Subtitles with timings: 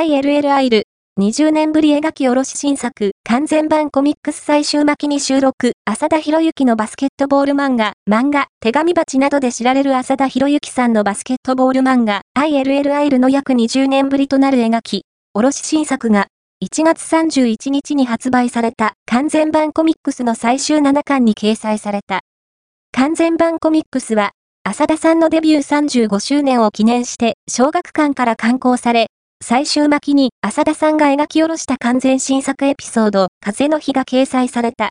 [0.00, 0.84] ILLIL、
[1.20, 15.02] 20年ぶり描き下ろし新作、完全版コミックス最終巻きに収録、浅田博之のバスケットボール漫画、漫画、手紙鉢などで知られる浅田博之さんのバスケットボール漫画、ILLIL の約20年ぶりとなる描き、
[15.34, 16.28] 下ろし新作が、
[16.64, 22.20] 1月31日に発売された完全版コミックスの最終7巻に掲載された。
[22.92, 24.30] 完全版コミックスは、
[24.64, 29.08] 浅田さんのデビュー35周年を記念して小学館から刊行され、
[29.42, 34.88] 最終巻きに浅田さんが描き下ろした完全新作エピソード、風の日が掲載された。